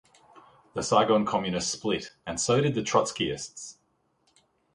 The 0.73 0.81
Saigon 0.81 1.27
Communists 1.27 1.71
split, 1.71 2.09
and 2.25 2.39
so 2.41 2.59
did 2.59 2.73
the 2.73 2.81
Trotskyists. 2.81 3.77